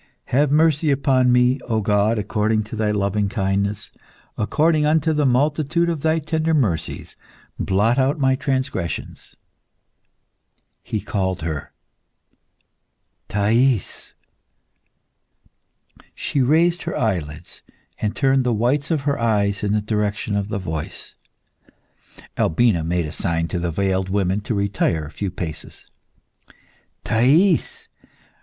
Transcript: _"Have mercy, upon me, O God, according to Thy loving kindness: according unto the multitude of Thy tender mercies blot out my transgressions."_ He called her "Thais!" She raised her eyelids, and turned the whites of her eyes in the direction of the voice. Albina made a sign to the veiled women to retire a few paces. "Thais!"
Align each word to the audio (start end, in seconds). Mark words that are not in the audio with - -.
_"Have 0.31 0.49
mercy, 0.49 0.89
upon 0.89 1.31
me, 1.31 1.59
O 1.69 1.79
God, 1.79 2.17
according 2.17 2.63
to 2.63 2.75
Thy 2.75 2.89
loving 2.89 3.29
kindness: 3.29 3.91
according 4.35 4.83
unto 4.83 5.13
the 5.13 5.27
multitude 5.27 5.89
of 5.89 6.01
Thy 6.01 6.17
tender 6.17 6.55
mercies 6.55 7.15
blot 7.59 7.99
out 7.99 8.17
my 8.17 8.35
transgressions."_ 8.35 9.35
He 10.81 11.01
called 11.01 11.43
her 11.43 11.71
"Thais!" 13.29 14.15
She 16.15 16.41
raised 16.41 16.81
her 16.81 16.97
eyelids, 16.97 17.61
and 17.99 18.15
turned 18.15 18.43
the 18.43 18.55
whites 18.55 18.89
of 18.89 19.01
her 19.01 19.19
eyes 19.19 19.63
in 19.63 19.71
the 19.71 19.81
direction 19.81 20.35
of 20.35 20.47
the 20.47 20.57
voice. 20.57 21.13
Albina 22.39 22.83
made 22.83 23.05
a 23.05 23.11
sign 23.11 23.47
to 23.49 23.59
the 23.59 23.69
veiled 23.69 24.09
women 24.09 24.41
to 24.41 24.55
retire 24.55 25.05
a 25.05 25.11
few 25.11 25.29
paces. 25.29 25.85
"Thais!" 27.03 27.87